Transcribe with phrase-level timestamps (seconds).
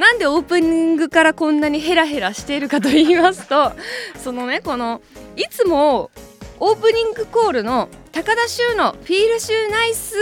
[0.00, 3.72] なんでオープニングからこんなにヘラヘラしているかと言いますと
[4.16, 5.02] そのねこの
[5.36, 6.10] いつも
[6.58, 10.16] オープニングコールの高田修のフィールシューナイス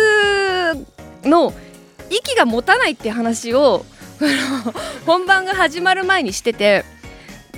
[1.23, 1.53] の
[2.11, 3.87] 息が持たないって話を
[5.07, 6.85] 本番が始まる前にしてて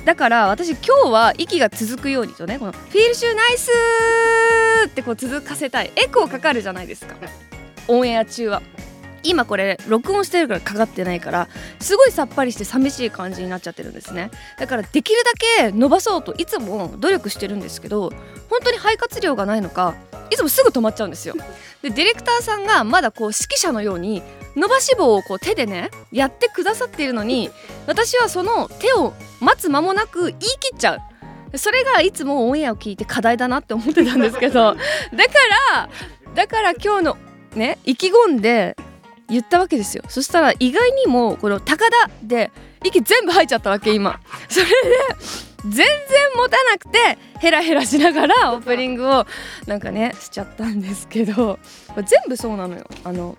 [0.04, 3.70] だから私今日は息が続くようにとねこの「フィールシューナイス!」
[4.88, 7.14] ってこう続かせたいエコーかかるじゃないですか
[7.88, 8.60] オンエア中は。
[9.22, 11.48] 今これ録音してるからかかってないから
[11.78, 14.30] すごいさっぱりして寂しい感じになっちゃってるんですね。
[14.58, 15.32] だからできるだ
[15.68, 18.12] け伸ばそうといつも努力してるんですけど
[18.48, 19.94] 本当に肺活量がないのか
[20.30, 21.34] いつもすぐ止まっちゃうんですよ。
[21.82, 24.22] でディレクターさんがまだこう指揮者のように
[24.56, 27.50] 伸ばし棒をこう手でねやってくださっているのに
[27.86, 31.58] 私はその手を待つ間もなく言い切っちゃう。
[31.58, 34.74] それがいつもオンエアを聞いて課題だなって思ってたんですけど。
[34.74, 34.80] だか
[35.74, 35.88] ら
[36.34, 37.16] だから今日の
[37.56, 38.76] ね意気込んで
[39.30, 40.04] 言ったわけですよ。
[40.08, 42.50] そしたら意外にもこの高田で
[42.84, 44.20] 息全部吐いちゃったわけ今。
[44.48, 44.72] それで
[45.62, 45.86] 全然
[46.36, 49.26] 持たなくてヘラヘラしながらオープニングを
[49.66, 51.58] なんかねしちゃったんですけど
[51.96, 52.86] 全部そうなのよ。
[53.04, 53.36] あの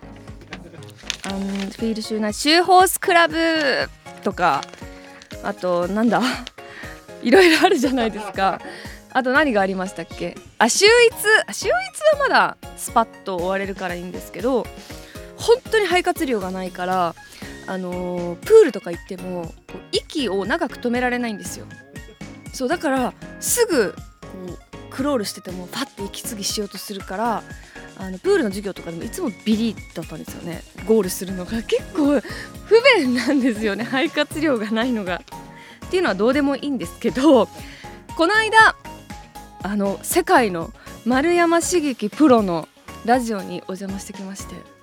[1.24, 3.88] あのフィールシューナシューホースクラブ
[4.22, 4.62] とか
[5.42, 6.20] あとなんだ
[7.22, 8.60] いろいろあるじゃないですか。
[9.14, 10.36] あと何がありましたっけ？
[10.58, 11.16] あ秀逸。
[11.52, 11.74] 秀逸は
[12.18, 14.66] まだスパッと終われるからいいんですけど
[15.42, 17.14] 本当に肺活量がないから
[17.66, 19.52] あのー、プールとか行っても
[19.92, 21.66] 息を長く止められないんですよ。
[22.52, 23.98] そうだからすぐこ
[24.46, 24.58] う
[24.90, 27.42] クロールしててもパッて息継ぎしようとするから
[27.98, 30.62] あのプールの授業とかでもいつもビリだったんですよね。
[30.86, 31.62] ゴールするのが。
[31.62, 32.20] 結構
[32.66, 33.84] 不便なんですよね。
[33.84, 35.22] 肺活量がないのが。
[35.86, 37.48] っていうのはどうでもいいんですけど
[38.16, 38.76] この間
[39.62, 40.72] あの世界の
[41.04, 42.66] 丸山茂樹プロの
[43.04, 44.81] ラジオにお邪魔してきまして。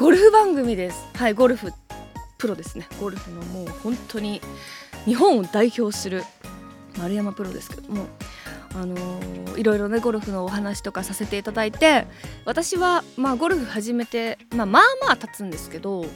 [0.00, 1.06] ゴルフ番組です。
[1.14, 1.74] はいゴルフ
[2.38, 2.88] プロですね。
[2.98, 4.40] ゴルフのもう本当に
[5.04, 6.22] 日本を代表する
[6.98, 8.06] 丸山プロですけども
[8.74, 12.06] あのー、いろいろねゴルフのお話とかさせていただいて
[12.46, 16.06] 私はまあゴルフ始めて、まあ、まあまあ経つんですけど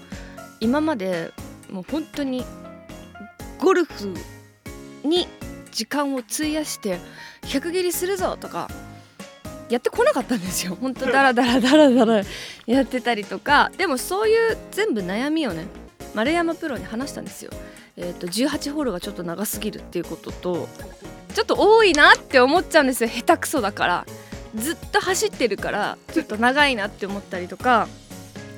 [0.61, 1.31] 今まで
[1.71, 2.43] もう本当に
[3.59, 4.15] ゴルフ
[5.05, 5.29] に
[5.73, 6.99] 時間を費やして
[7.43, 8.71] 100切りするぞとか
[9.69, 10.77] やってこなかったんですよ。
[10.81, 12.23] 本当ダラダラダラダラ
[12.67, 13.71] やってたりとか。
[13.77, 15.67] でもそういう全部悩みをね
[16.15, 17.51] 丸山プロに話したんですよ。
[17.97, 20.69] えーと、18ホールがちょっと長すぎるっていうことと
[21.33, 23.09] ちょっと多いなって思っちゃうんですよ。
[23.09, 24.07] 下手くそだから。
[24.55, 27.89] ずっと走ってるからちょっと長いなって思ったりとか。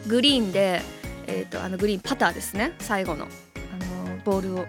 [0.06, 0.83] グリーンで、
[1.27, 2.75] えーと、あのグリーンパターですね。
[2.78, 3.28] 最後の、あ
[4.09, 4.67] のボールを。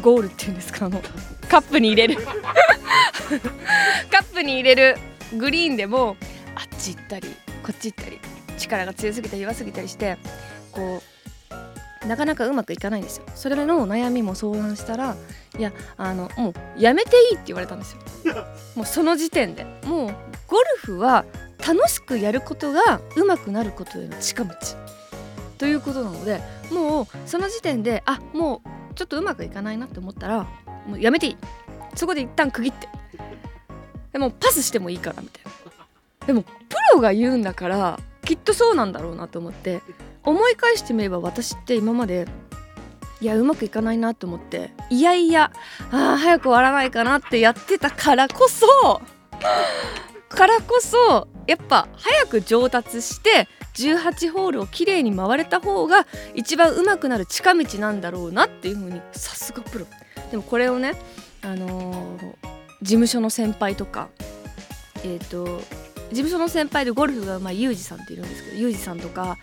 [0.00, 1.02] ゴールっていうんですかあの
[1.48, 2.24] カップに入れる。
[2.24, 4.96] カップに入れる。
[5.36, 6.16] グリーンでも
[6.54, 7.28] あっち行ったり
[7.62, 8.18] こっち行ったり
[8.58, 10.18] 力が強すぎたり弱すぎたりして
[10.72, 11.02] こ
[12.04, 13.26] うなかなかうまくいかないんですよ。
[13.34, 15.16] それの悩みも相談したら
[15.58, 18.00] いやあのもうやめていいって言われたんですよ。
[18.74, 19.64] もうその時点で。
[19.84, 20.14] もう
[20.46, 21.24] ゴルフは
[21.66, 24.54] 楽しくやることが上手くなることへの近道。
[25.58, 26.40] ということなので
[26.72, 30.44] もうその時点であもうちょっとうまくいかないなって思ったら
[30.86, 31.36] もうやめていい。
[31.94, 32.88] そこで一旦区切って
[34.12, 35.50] でもパスしてもいいからみたいな。
[36.26, 36.50] でもプ
[36.94, 39.80] ロが言うんだからきっとそうなんだろうなと思って
[40.22, 42.28] 思い返してみれば私って今まで
[43.20, 45.50] いやうまくいかないなと思っていやいや
[45.90, 49.00] あ早く終わらないかなってやってたからこそ
[50.28, 59.86] からこそやっぱ早く上達して18ホールをきれいに回れた方が一番上手くなる近道なんだろうなっていう風にさすがプロ。
[60.30, 60.94] でもこれをね
[61.42, 64.08] あのー事務所の先輩とか
[65.04, 65.62] えっ、ー、と
[66.10, 69.36] 事務所の先輩でゴルフがうまあユージさんっているんですけどユージさんとか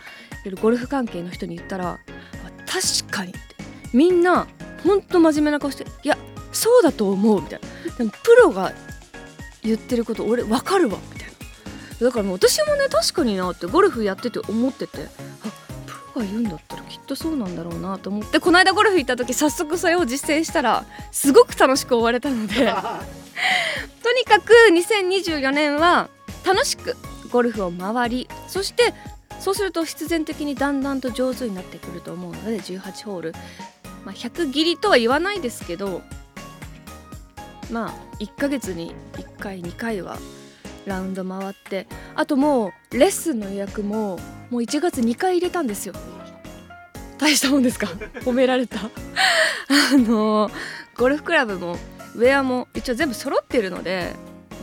[0.61, 1.99] ゴルフ関係の人に言ったら
[2.65, 3.39] 確かにって。
[3.93, 4.47] みんな
[4.83, 6.17] ほんと真面目な顔していや
[6.51, 7.95] そうだと思うみたいな。
[7.97, 8.73] でもプロが
[9.63, 12.07] 言ってること俺分かるわみたいな。
[12.07, 14.99] だからもう私もね確かになってゴルフやってて思ってて
[15.43, 15.49] あ
[15.85, 22.71] プロが言うんだったらきっとそうなんだろうなと思ってこの間ゴルフ行った時早速それを実践したらすごく楽しく終われたので
[24.17, 26.09] にかく2024年は
[26.45, 26.95] 楽しく
[27.31, 28.93] ゴルフを回りそして
[29.39, 33.33] そうすると必然的にだんだんと上手になってくると思うので18ホール。
[34.05, 36.01] まあ、100切りとは言わないですけど
[37.69, 40.17] まあ1ヶ月に1回2回は
[40.85, 44.17] ラウンド回ってあともうレッスンの予約も
[44.49, 45.93] もう1月2回入れたんですよ。
[47.17, 47.87] 大したもんですか？
[48.21, 48.77] 褒められた。
[48.87, 48.89] あ
[49.97, 50.49] の
[50.95, 51.77] ゴルフクラブも
[52.17, 54.13] ウェアも一応全部揃ってるので、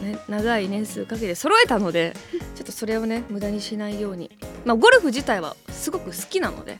[0.02, 2.14] ね、長い年数かけて揃えたので
[2.56, 6.78] ちょっとそれをね無駄にしないように、まあ、ゴルフ自体はすごく好きなので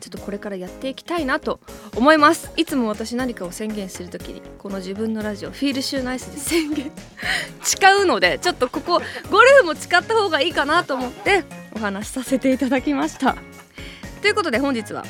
[0.00, 1.58] ちょっとこれからやっていきたいなと
[1.96, 2.52] 思います。
[2.56, 6.92] いつも私何かを宣言するときにこの自分のラジオフィールシューナイスで宣言
[7.62, 11.44] 誓うのでちょっとここゴルフも誓った方がいいかなと思って
[11.74, 13.36] お話しさせていただきました。
[14.22, 15.04] ということで本日は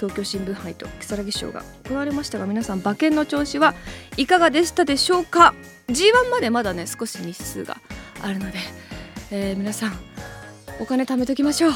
[0.00, 3.74] 東京新聞杯と木更木賞が行われましたが皆さん馬券の調子は
[4.16, 5.54] いかがでしたでしょうか
[5.88, 7.76] ？G1 までまだね少し日数が
[8.22, 8.56] あるので、
[9.30, 9.92] えー、皆さん
[10.80, 11.72] お金貯めときましょう。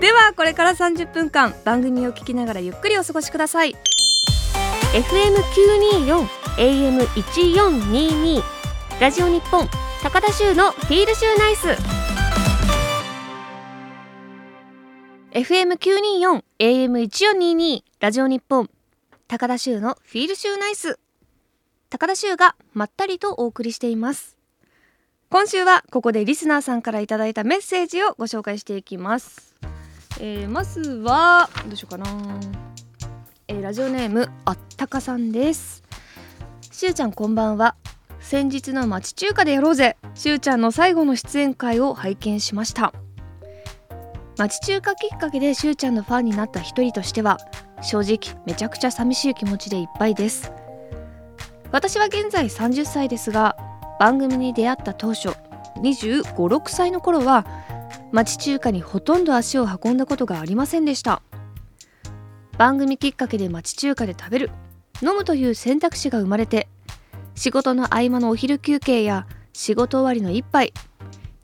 [0.00, 3.76] ではこれから30分間番組を聞きながらゆっくりお過ごしください。
[4.94, 8.42] FM924 AM1422
[8.98, 9.68] ラジオ日本
[10.02, 11.97] 高田州のフィールシューナイス
[15.38, 18.68] FM924 AM1422 ラジオ日本。
[19.28, 20.98] 高田州のフィールシューナイス。
[21.90, 24.36] 高田州がまったりとお送りしています。
[25.30, 29.54] 今週はここでリスナーさんからいただいたメッセージをご紹介していきます、
[30.18, 32.40] えー、まずはどうしようかな、
[33.46, 35.84] えー、ラジオネームあったかさんです。
[36.72, 37.76] しゅうちゃんこんばんは。
[38.18, 39.98] 先日の町中華でやろうぜ。
[40.16, 42.92] しゅうちゃんの最後の出演会を拝見しました。
[44.38, 47.38] 町中華きっかけでしゅうちゃんのファンになった一人としては
[47.82, 50.52] 正直めちゃくちゃ寂しい気持ちでいっぱいです。
[51.72, 53.56] 私は現在30歳ですが
[53.98, 55.30] 番組に出会った当初
[55.78, 57.44] 2 5 6歳の頃は
[58.12, 61.20] 町中華にほとんど足を運んだことがありませんでした。
[62.58, 64.50] 番組きっかけで町中華で食べる
[65.02, 66.68] 飲むという選択肢が生まれて
[67.34, 70.72] 仕事の合間のお昼休憩や仕事終わりの一杯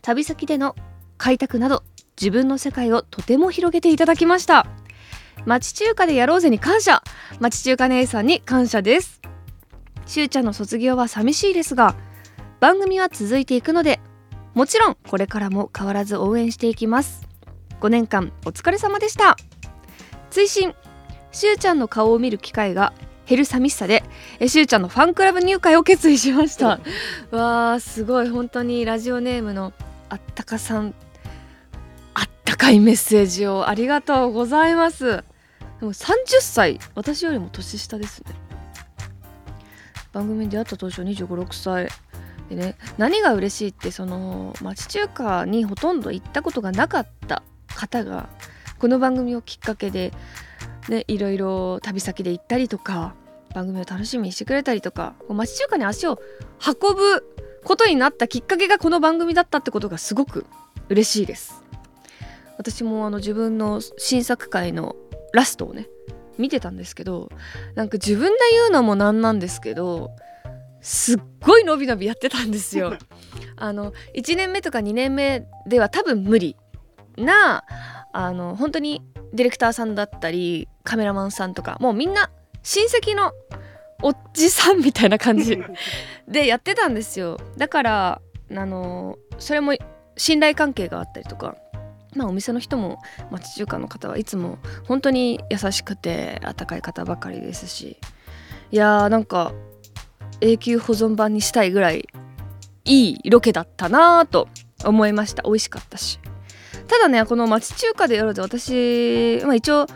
[0.01, 0.77] 旅先での
[1.19, 1.83] 開拓など
[2.21, 4.67] 自分の世界をとても広げていただきました。
[5.47, 7.03] 町中華でやろうぜに感謝。
[7.41, 9.21] 町中華姉さんに感謝です。
[10.07, 11.97] しゅうちゃんの卒業は寂しいですが
[12.61, 14.01] 番組は続いていくので
[14.53, 17.27] もちろんこれからも変わらず応援していきます。
[17.81, 19.37] 5年間お疲れ様でした。
[20.31, 20.75] 追伸。
[21.33, 22.93] しゅうちゃんの顔を見る機会が
[23.27, 24.05] 減る寂しさで
[24.39, 26.69] えしゅうちゃんのファンクラブ入会を決意しました。
[26.69, 28.29] わーすごい。
[28.29, 29.73] 本当にラジオネームの
[30.11, 30.95] あったかさん
[32.65, 35.05] あったかいメッセージをありがとうございます
[35.81, 38.35] でも30歳私よりも年下ですね
[40.13, 41.89] 番組に出会った当初2 5 6歳
[42.49, 48.31] でね何が嬉しいってその町中華にほとんど行ったことがなかった方が
[48.79, 50.13] この番組をきっかけで、
[50.89, 53.15] ね、いろいろ旅先で行ったりとか
[53.55, 56.19] 番組を楽しみにしてくれたりとか町中華に足を
[56.65, 57.25] 運ぶ
[57.65, 60.47] ことになったきっかけがこの番組だったってことがすごく
[60.89, 61.64] 嬉しいです
[62.59, 64.97] 私もあの自分の新作回の
[65.33, 65.89] ラストをね
[66.39, 67.31] 見てたんですけど
[67.75, 70.11] なんか自分で言うのもなんなんですけど
[70.81, 72.99] すっごい伸び伸びやってたんですよ。
[73.57, 76.57] あの1年目とか2年目では多分無理
[77.17, 77.65] な
[78.13, 79.03] あの本当に
[79.33, 82.31] ディレクターさんだったりカメラマンさんとかもうみんな
[82.63, 83.33] 親戚の
[84.03, 85.59] おじさんみたいな感じ
[86.29, 89.75] でやってたんですよだからあのそれも
[90.17, 91.57] 信頼関係があったりとか
[92.15, 92.99] まあお店の人も
[93.31, 97.99] 町中華の方はいつも本当に優しくて温かい方ばかりですし
[98.71, 99.53] いやーなんか
[100.41, 102.09] 永久保存版にしたいぐらい
[102.85, 104.49] いいロケだったなと
[104.85, 106.19] 思いました美味しかったし
[106.87, 109.87] ただねこの町中華でやると私、まあ、一応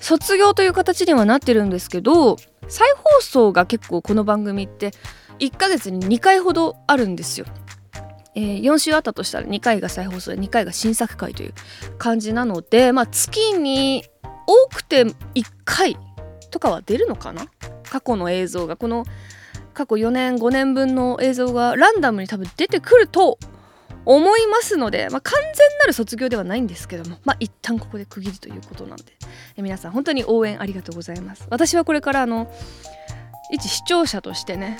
[0.00, 2.36] 卒業という形にはなってるんですけど
[2.68, 4.90] 再放送が結構この番組って
[5.38, 7.46] 1ヶ月に2回ほどあるんですよ。
[8.36, 11.54] えー、4週あったとしたら2回が再放送で2回が新作回という
[11.98, 14.04] 感じなので、まあ、月に
[14.46, 15.14] 多くて1
[15.64, 15.96] 回
[16.50, 17.46] とかは出るのかな？
[17.88, 18.76] 過去の映像が。
[18.76, 19.04] この
[19.72, 23.38] 過去4年5年分の映像がランダムに多分出てくると
[24.04, 29.04] 思いますので、まあ、完全なる卒業ではないんですけどもまあ一旦ここで区切りということなんで。
[29.56, 31.46] 皆さん本当に応援ありがとうございます。
[31.50, 32.52] 私はこれからあの
[33.52, 34.78] 一視聴者としてね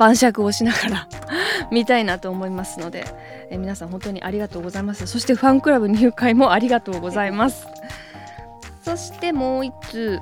[0.00, 1.08] 晩酌をしながら
[1.70, 3.04] 見たいなと思いますので
[3.50, 5.06] え皆さん本当にありがとうございます。
[5.06, 7.66] そしてファンクラブ入会もありがとうございます。
[8.82, 10.20] そしてもう一通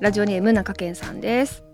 [0.00, 1.64] ラジオネーム中堅さんです。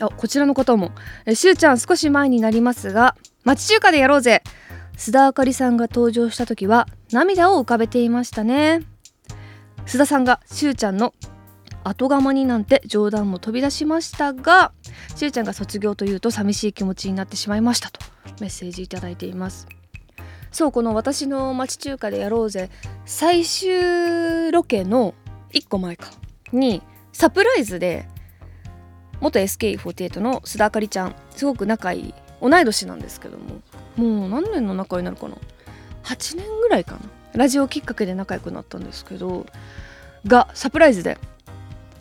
[0.00, 0.92] あこちらの方も。
[1.26, 4.42] えしゅうちゃん少し前になりますが町中華でやろうぜ。
[4.96, 8.80] 須田あかりさんが登場した時は涙を浮かべていましたね。
[9.84, 11.12] 須田さんがしゅうちゃんの
[11.84, 14.72] 後釜になんて冗談も飛び出しましたが
[15.14, 18.00] しゅうちゃんが卒業というと寂しい気持ちになってしまいましたと
[18.40, 19.66] メッセージいただいています。
[20.50, 22.70] そうこの私の町中華でやろうぜ。
[23.04, 25.14] 最終ロケの
[25.52, 26.08] 1個前か
[26.52, 28.08] にサプライズで
[29.20, 33.60] 元 SK48 の須田あかりちゃんすごく仲いい同い年なんですけども
[33.96, 35.36] もう何年の仲になるかな。
[36.04, 37.00] 8年ぐらいかな。
[37.34, 39.46] ラジオきっかけで仲良くなったんですけど
[40.26, 41.18] がサプライズで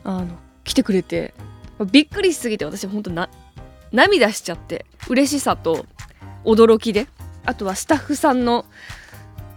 [0.04, 0.28] あの
[0.64, 1.34] 来てくれて
[1.86, 3.30] びっくりしすぎて私ほんとな
[3.92, 5.86] 涙しちゃって嬉しさと
[6.44, 7.08] 驚きで
[7.46, 8.66] あとはスタッフさんの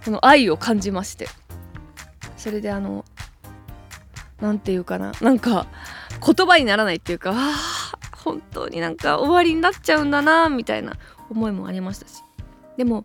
[0.05, 1.29] この愛を感じまして
[2.37, 3.05] それであの
[4.41, 5.67] 何て言うかななんか
[6.25, 7.55] 言葉にならないっていうかあ
[8.17, 10.97] 本当になんか終わりになっちゃうんだなみたいな
[11.31, 12.23] 思いもありましたし。
[12.77, 13.05] でも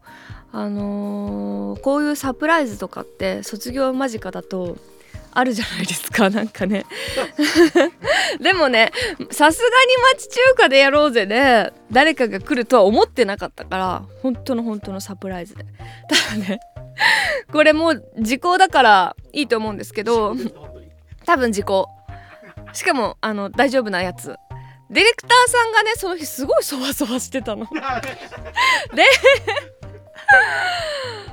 [0.52, 4.78] あのー、こういうサプライズとかって卒業間近だと
[5.36, 6.86] あるじゃないですか なんかね。
[8.40, 8.92] でもね
[9.32, 15.66] さすがに町中華でやろうぜで誰かが来るとは思ってなかったから本当の本当のサプライズで。
[16.10, 16.60] ただね
[17.52, 20.36] これもう時効だからいいと思うんですけど
[21.26, 21.90] 多分時効。
[22.72, 24.36] しかもあの大丈夫なやつ。
[24.90, 27.68] ディレクターさんがねその日すごいそわそわしてたの。
[28.94, 29.04] で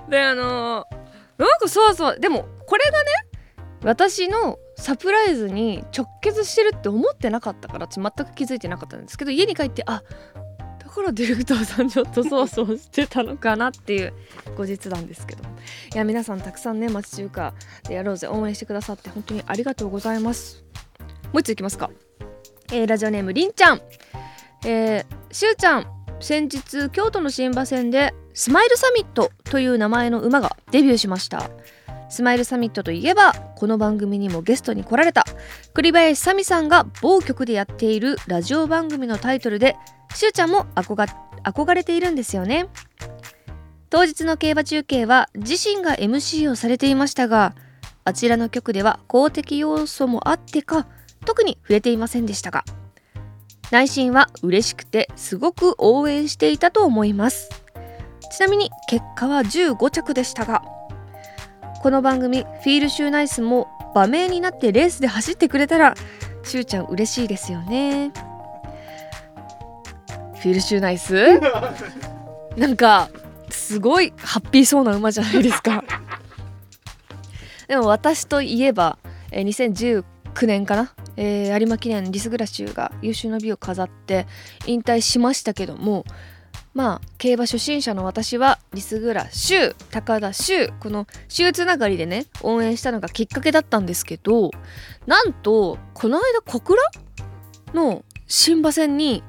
[0.09, 0.87] であの
[1.38, 3.11] なんかそわそわでもこれがね
[3.84, 10.02] 私のサプライズに直結してるって思ってなかったから全く気づいてなかったんですけど家に帰ってあ
[10.78, 14.12] だからディレクターさんちょっとそわそわしてたのかなっていう
[14.56, 15.42] 後日なんですけど。
[15.94, 17.54] いや皆さんたくさんね町中華
[17.88, 18.28] でやろうぜ。
[18.28, 20.64] 応援してくださって本当にありがとうございます。
[21.32, 21.90] もう一ついきますか、
[22.72, 23.80] えー、ラジオネームりんちゃん。
[24.64, 25.86] えー、しゅうちゃん
[26.20, 31.50] 先日京都の新馬戦でスマイルサミットという名前の馬がデビューしました。
[32.12, 35.25] スマイルサミットといえばこの番組にもゲストに来られた。
[35.73, 39.76] 栗林さみさんが某局でやっているラジオ番組のタイトルで
[40.14, 42.66] しゅうちゃんも憧れているんですよね。
[43.88, 47.54] 当日の競馬中継は自身が MC をされていましたが
[48.04, 50.87] あちらの局では公的要素もあってか
[51.25, 52.62] 特に触れていませんでしたが。
[53.71, 57.49] 内心は嬉しくてすごく応援していたと思います。
[58.31, 60.62] ちなみに結果は15着でしたが
[61.82, 65.94] この番組「フィールシューナイス」も場面になってレースで走ってくれたら
[66.44, 68.12] しゅうちゃん嬉しいですよね。
[70.36, 71.40] フィールシューナイス？
[72.56, 73.10] なんか
[73.50, 75.82] すごいハッピーそうな馬じゃないですか。
[77.66, 78.98] でも私といえば、
[79.32, 80.04] え2019
[80.46, 80.92] 年かな？
[81.16, 84.26] えー、有馬記念リスグラシュが優秀の美を飾って
[84.66, 86.04] 引退しましたけども
[86.75, 94.50] まあ競馬初心者の私はリスグラシュ高田シュこのシュつながりでね応援したのがきっかけだったんですけど
[95.07, 96.83] なんとこの間小倉
[97.75, 99.23] の新馬戦に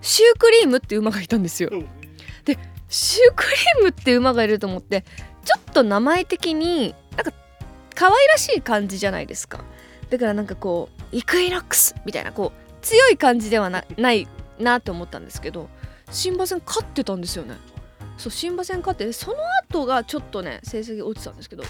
[0.00, 1.70] シュークリームって馬がいたんですよ。
[2.44, 5.04] でシュークリームって馬がいると思って
[5.44, 7.32] ちょっと名前的になんか
[7.94, 9.64] 可愛らしい感じじゃないですか。
[10.10, 14.28] だからなんかこうイクイノックスみたいなこう強い感じではない
[14.58, 15.68] なって思ったんですけど
[16.10, 17.56] 新馬戦勝ってたんですよね。
[18.16, 19.36] そう新馬戦勝ってその
[19.68, 21.62] 後がちょっとね成績落ちたんですけど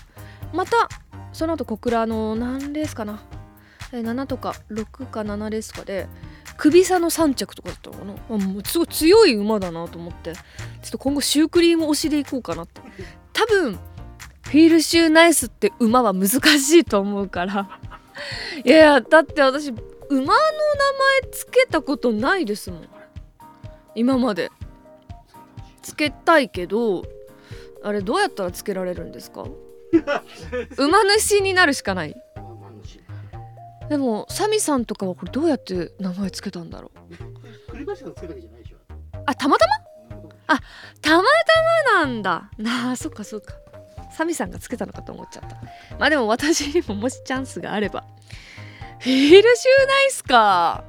[0.53, 0.89] また
[1.33, 3.23] その後小倉の何レースかな。
[3.93, 6.09] 7とか6か7レースかで
[6.59, 8.15] 首差の3着とかだったのかな。
[8.37, 10.35] あもうすごい強い馬だなと思って。
[10.35, 10.41] ちょ
[10.89, 12.81] っと今後シュークリーム推しでいこうかなって。
[13.33, 13.75] 多分
[14.43, 17.81] フィールシューナイスって馬は難しいと思うから。
[18.65, 20.35] いやだって私馬の名前
[21.31, 22.89] つけたことないですもん。
[23.99, 24.51] 今まで。
[25.83, 27.03] つけたいけど
[27.83, 29.45] あれどうやったらつけられるんですか？
[30.77, 32.15] 馬主になるしかない。
[33.89, 37.01] でもサミさんとかはこれどうやって名前つけたんだろう？
[39.25, 39.75] あたまたま？
[40.55, 40.61] あ
[41.01, 42.51] たまたまなんだ。
[42.59, 43.55] なあそっかそっか。
[44.13, 45.57] サミさんがつけたのかと思っちゃった。
[45.99, 48.05] まあでも私にももしチャンスがあれば。
[49.01, 50.85] フィールシューナイスか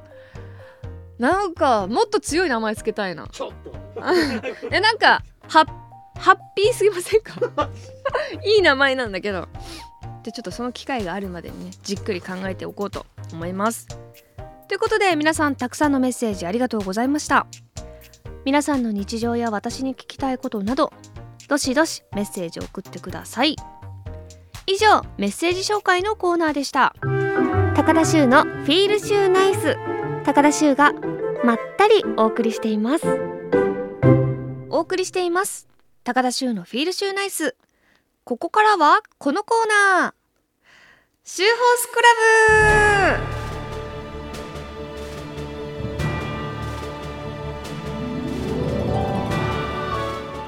[1.20, 3.28] なんかもっと強い名前つけたいな。
[3.30, 3.72] ちょっと。
[4.72, 5.64] えなんかハ
[6.16, 7.34] ハッピーすぎませんか？
[8.44, 9.46] いい名前なんだけど。
[10.22, 13.86] でちょっとその機会があるまでにねじっくり考えておこうと思います。
[14.68, 17.46] ということで皆さんたくさんのメッセージありがとうございました。
[18.44, 20.92] 皆さんの日常や私に聞きたいことなど
[21.48, 23.56] どしどしメッセージを送ってください。
[24.66, 26.94] 以上メッセージ紹介のコーナーでした。
[27.76, 29.76] 高田修のフィールシューナイス
[30.24, 30.92] 高田修が
[31.44, 33.06] まったりお送りしています。
[34.68, 35.66] お送りしています。
[36.04, 37.56] 高田修のフィールシューナイス。
[38.24, 39.68] ここからはこのコー
[40.00, 40.14] ナー。
[41.24, 42.08] シューホースクラ
[43.18, 43.40] ブ。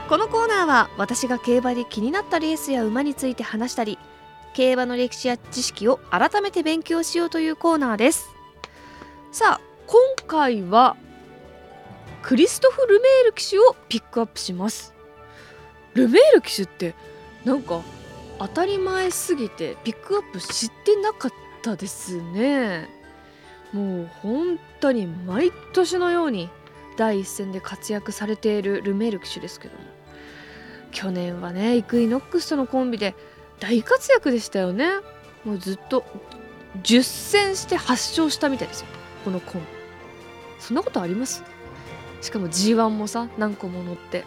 [0.09, 3.99] このコーナーは私が競馬で気になったレースや馬について話したり
[4.53, 8.42] 競馬の歴史や知識を改めて勉強しようというコーナーです。
[9.33, 10.95] さあ今回は
[12.21, 14.93] クリストフ・ルメール騎手をピックアップします。
[15.95, 16.95] ルメール騎手って
[17.43, 17.81] なんか
[18.39, 22.91] 当たり前すぎてピックアップ知ってなかったですね。
[23.73, 26.51] もう本当に毎年のように
[26.99, 29.85] 第一線で活躍されているルメール騎手ですけども。
[30.91, 33.15] 去年はねイクイノックスとのコンビで
[33.61, 34.91] 大活躍でしたよね。
[35.47, 36.05] もうずっと
[36.83, 38.89] 10戦して8勝したみたいですよ。
[39.25, 39.63] このコン。
[40.59, 41.43] そんなことあります？
[42.21, 44.25] しかも G1 もさ何個も乗って。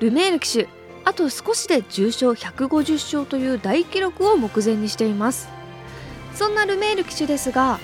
[0.00, 0.68] ルメール騎手。
[1.04, 5.48] あと少しで重賞150勝という大記録を目前にしています。
[6.34, 7.80] そんなルメール騎手ですが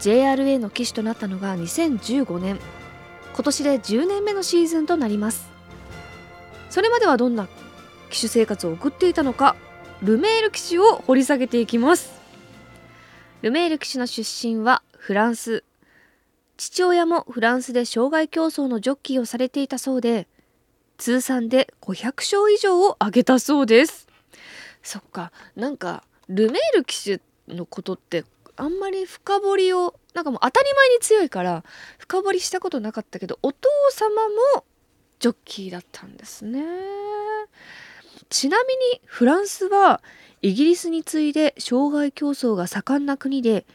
[0.00, 2.58] JRA の騎手となったのが2015年。
[3.34, 5.48] 今年で10年目のシーズンとなります。
[6.70, 7.48] それまではどんな
[8.10, 9.56] 騎手生活を送っていたのか
[10.02, 12.12] ルメール騎手を掘り下げていきます。
[13.42, 15.62] ルメール騎手の出身はフランス。
[16.56, 20.26] 父親もフランスで障害競争のジョッキーをされていたそうで
[20.98, 24.08] 通算で500勝以上を挙げたそうです。
[24.82, 25.30] そっか。
[25.54, 28.24] なんかルメール騎手のことって
[28.56, 31.62] あんまり深掘りをなんかもう当たり前に強いから
[31.98, 34.10] 深掘りしたことなかったけどお父様
[34.56, 34.64] も
[35.20, 36.64] ジョッキーだったんですね。
[38.28, 40.02] ちなみにフランスは
[40.42, 43.66] イギリスに次いで障害競争が盛んな国で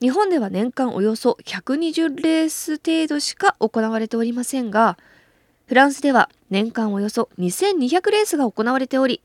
[0.00, 4.96] 日本では年間およそ120レース程度しか行われておりませんが
[5.66, 9.20] フランスでは年間およそ2200レースが行われており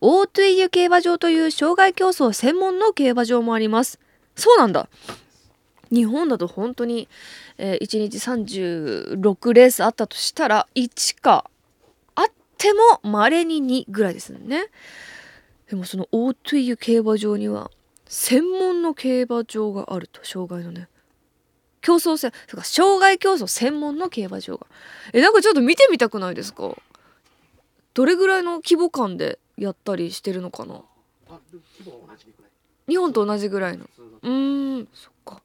[0.00, 3.98] オートゥイユ競馬場という障害競争専門の競馬場もあります。
[4.34, 4.88] そうなんだ。
[5.90, 7.08] 日本だと本当に、
[7.58, 11.48] えー、1日36レースあったとしたら1か
[12.14, 12.26] あっ
[12.58, 14.66] ても稀に2ぐらいですね。
[15.70, 17.70] でもそのオートゥイユ競馬場には
[18.08, 20.88] 専門の競馬場があると障害のね。
[21.80, 24.66] 競争戦そか障害競争専門の競馬場が。
[25.12, 26.74] えなんかちょっと見てみたくないですか？
[27.94, 30.82] どれぐらいの規模感でやったりしてるのかな？
[32.88, 33.86] 日本と同じぐらいの。
[34.22, 35.42] うんそっか。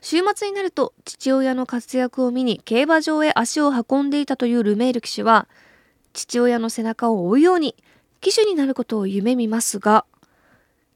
[0.00, 5.48] 週末になると父親の活躍を見に競馬場へ足を運んでいたというルメール騎手は
[6.12, 7.74] 父親の背中を追うように
[8.20, 10.04] 騎手になることを夢見ますが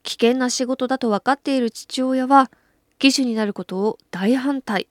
[0.03, 2.51] 危険な仕事だと分かっている父親は
[2.99, 4.89] 騎手になることを大反対。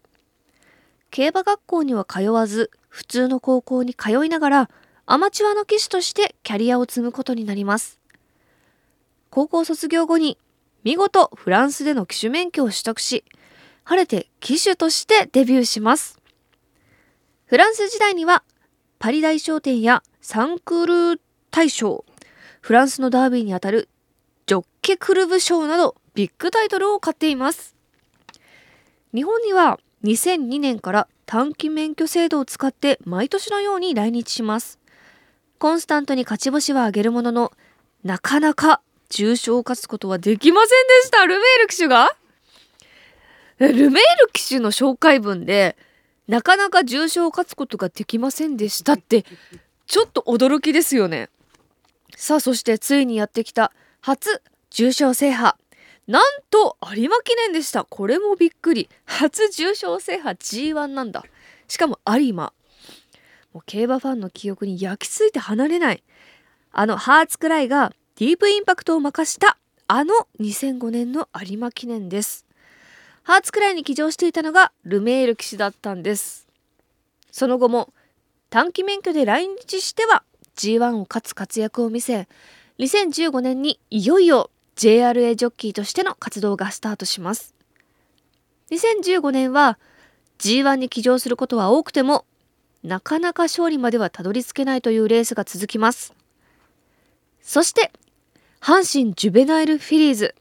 [1.11, 4.69] 競馬学校には通わず普通の高校に通いながら
[5.05, 7.99] アマチュアの騎手としてキャリアを積むことになります。
[9.29, 10.37] 高校卒業後に
[10.83, 13.25] 見事フランスでの騎手免許を取得し
[13.83, 16.19] 晴れて騎手としてデビューします。
[17.45, 18.43] フランス時代には
[18.99, 21.19] パリ大商店やサンクルー
[21.49, 22.05] 大賞
[22.61, 23.89] フランスのダービーにあたる
[24.49, 27.75] ジョッケクルブ賞などビッグタイトルを買っています。
[29.13, 34.79] 日本には2002年から短期免許制度を使って毎年のように来日します。
[35.59, 37.51] コンスタントに勝ち星は上げるものの
[38.03, 41.27] なかなか重賞を勝つことはできませんでした。
[41.27, 42.09] ルメール騎手が？
[43.59, 44.01] ルメール
[44.33, 45.77] 騎手の紹介文で
[46.27, 49.25] なかなか重賞を勝つことができませんでしたって
[49.85, 51.29] ちょっと驚きですよね。
[52.15, 55.55] さあそしてついにやってきた初重賞制覇。
[56.07, 57.83] なんと有馬記念でした。
[57.83, 58.89] これもびっくり。
[59.05, 60.37] 初重賞制覇。
[60.37, 61.23] G1 なんだ。
[61.67, 62.53] しかも有馬。
[63.53, 66.03] もう競馬ファンの記憶に焼き付いて離れない。
[66.71, 69.57] あのハーツクライがディープインパクトを任した
[69.87, 72.45] あの2005年の有馬記念です。
[73.23, 76.47] ハーツクライに騎乗していたのがルメール騎士だったんです。
[77.31, 77.93] その後も
[78.49, 80.23] 短期免許で来日しては
[80.55, 82.27] G1 を勝つ活躍を見せ
[82.79, 87.53] 2015年にいよいよ JRA ジョッキーとしての活動がスタートします。
[88.71, 89.77] 2015年は
[90.37, 92.25] G1 に騎乗することは多くても
[92.83, 96.13] なかなか勝利まではたどり着けないというレースが続きます。
[97.41, 97.91] そして
[98.61, 100.35] 阪神ジュベナイルフィリーズ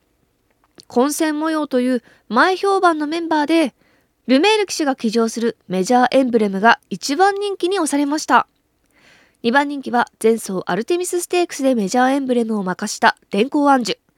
[0.87, 3.75] 混戦模様という前評判のメンバーで
[4.29, 8.47] ルメール騎手が騎乗するメジャーエンブレムが1番人気に押されました。
[9.45, 14.09] 2番人気は前走アルテミスステークスでメジャーエンブレムを任した電光アンジュ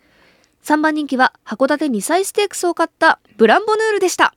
[0.64, 4.35] 3番人気は函館2歳ステークスを勝ったブランボヌールでした。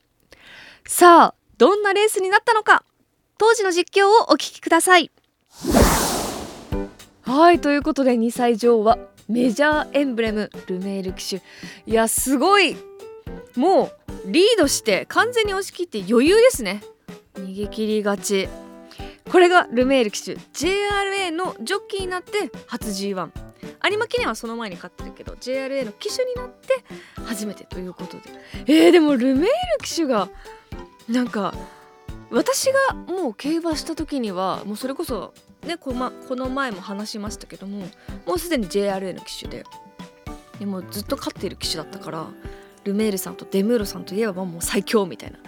[0.86, 2.84] さあどんなレースになったのか。
[3.38, 5.12] 当時の実況をお聞きください。
[7.22, 11.42] はいということで2歳女王はメジャーエンブレムルメール騎手。
[11.86, 12.78] いやすごい。
[13.56, 13.92] も
[14.28, 16.84] うリードして完全に押し切って余裕ですね。
[17.36, 18.63] 逃げ切り勝ち。
[19.30, 23.30] これがルメール騎手 JRA のジョッキーになって初 G1
[23.90, 26.84] 有馬記念はその前に勝ってるけど JRA の騎手になって
[27.24, 28.24] 初めてということで。
[28.68, 29.50] えー、でもルメール
[29.84, 30.30] 騎手が
[31.10, 31.54] なんか
[32.32, 35.34] 私がもう競馬した時にはもうそれこそ
[35.66, 37.88] ねこ,、ま、この前も話しましたけども
[38.26, 39.66] もうすでに JRA の騎手で
[40.60, 42.28] でもずっと勝っている騎手だったから
[42.84, 45.40] ルメールさんとデムーロさんといえばもう最強みたいな。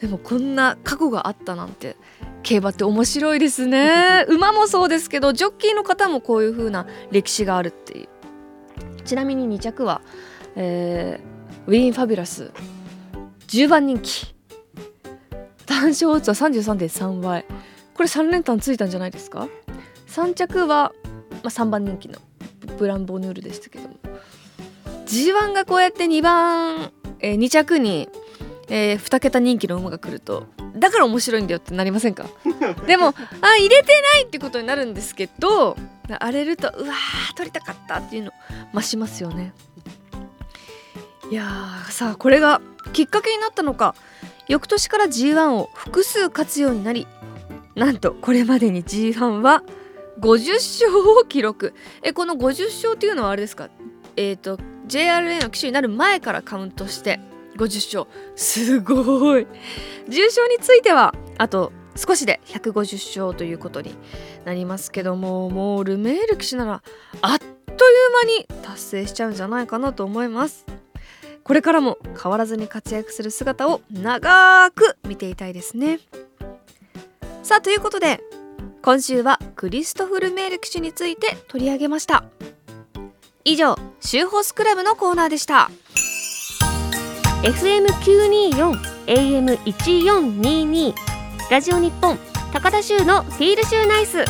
[0.00, 1.96] でもこんな過去があったなんて
[2.42, 4.24] 競馬って面白いですね。
[4.30, 8.08] 馬もそうですけどジョッキーの方もこういう風な歴史があるっていう。
[9.04, 10.02] ちなみに2着は、
[10.54, 12.50] えー、ウィーン・ファビュラス。
[13.48, 14.34] 10番人気。
[15.66, 17.44] 単勝オッズは33.3倍。
[17.94, 19.48] これ3連単ついたんじゃないですか
[20.08, 20.92] ？3着は、
[21.30, 22.18] まあ、3番人気の
[22.78, 23.96] ブランボヌールでしたけども。
[25.06, 28.08] G1 がこうやって2番、えー、2着に、
[28.68, 32.26] えー、2桁人気の馬が来るとだから面白いんだよってなりませんか？
[32.86, 35.76] でもあ入れてないってことになるんですけど
[36.18, 38.32] 荒れるとうわー取りたかったっていうの
[38.74, 39.52] 増しますよね。
[41.30, 42.60] いやーさあこれが
[42.92, 43.94] きっかけになったのか。
[44.48, 47.06] 翌年から G1 を複数勝つようになり
[47.74, 49.62] なんとこれまでに G1 は
[50.20, 51.74] 50勝を記録。
[52.02, 53.68] えこの50勝っていうのはあれですか？
[54.16, 57.20] えっ、ー、と JRA の騎手になる前からカウントして
[57.58, 59.46] 50勝すごい。
[60.08, 63.94] 重賞についてはあと少しで150勝ということに
[64.44, 66.82] なりますけどももうルメール騎手なら
[67.20, 70.64] あっという間に達成しちゃうんじゃないかなと思います。
[71.44, 75.98] これからも変わらずに活躍する姿を長く見ていたいですね。
[77.42, 78.20] さあということで
[78.82, 82.24] 今週はクリストフ・ルメール騎手について取り上げました。
[83.44, 85.70] 以上シューホースクラブのコーナーでした。
[87.42, 90.92] FM924 AM1422
[91.48, 92.18] ラジオ日本
[92.52, 94.24] 高田州のフィールシューナイス。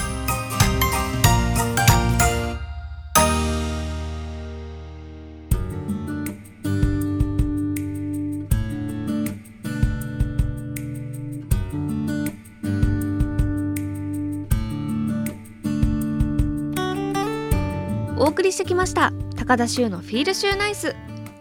[18.18, 20.94] お送りしてきました高田州のフィールシューナイス。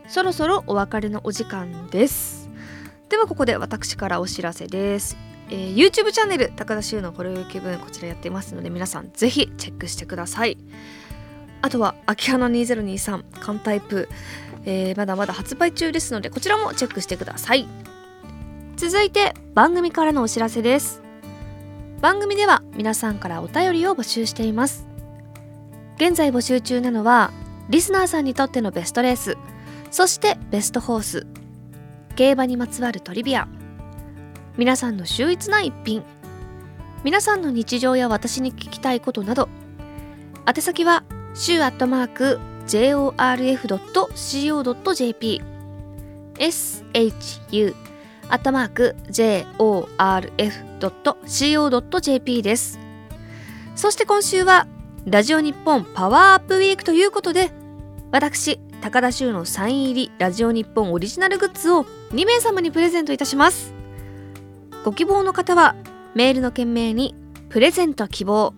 [0.07, 2.49] そろそろお別れのお時間です。
[3.09, 5.15] ではここで私からお知らせです、
[5.49, 10.57] えー、YouTube チャンネル高田修のほろよ気分こちらやってますので皆さんぜひチェックしてください。
[11.61, 14.09] あとは秋葉の2023缶タイプ、
[14.65, 17.67] えー、まだまだ発売中ですのでこちらもチェックしてください。
[18.75, 21.01] 続いて番組からのお知らせです。
[22.01, 24.85] 番組では皆さんからお便りを募集しています。
[25.95, 27.31] 現在募集中なのは
[27.69, 29.37] リスナーさんにとってのベストレース。
[29.91, 31.27] そしてベストホース。
[32.15, 33.47] 競馬にまつわるトリビア。
[34.57, 36.03] 皆さんの秀逸な一品。
[37.03, 39.49] 皆さんの日常や私に聞きたいことなど。
[40.47, 41.03] 宛先は
[41.35, 43.41] 週アットマーク jorf.co.jp
[46.37, 47.75] shu
[48.29, 50.01] アットマーク jorf.co.jp
[52.41, 52.79] です。
[53.75, 54.67] そして今週は
[55.05, 57.51] ラジオ日本パワーアップウィークということで
[58.11, 63.73] 私高田修のサイン入りラジオ日本オリジナルグッズを2名様にプレゼントいたします。
[64.85, 65.75] ご希望の方は
[66.15, 67.15] メールの件名に
[67.49, 68.53] プレゼント希望。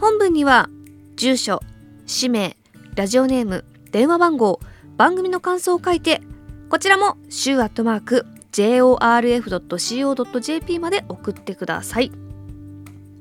[0.00, 0.68] 本文には
[1.16, 1.60] 住所
[2.06, 2.56] 氏名
[2.96, 4.60] ラジオネーム電話番号
[4.96, 6.22] 番組の感想を書いて
[6.70, 9.68] こちらも週アットマーク jorf.co.jp
[10.78, 12.10] まで送ってください。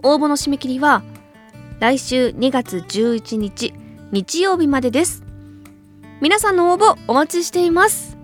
[0.03, 1.03] 応募の締め切りは
[1.79, 3.73] 来週2月11日
[4.11, 5.26] 日曜日までです。
[6.19, 8.17] 皆さんの応募お待ちしています。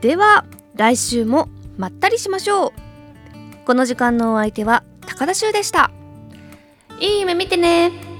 [0.00, 0.44] では
[0.76, 2.72] 来週もまったりしましょう。
[3.66, 5.90] この時間のお相手は高田修でした。
[7.00, 8.13] いい夢見てね。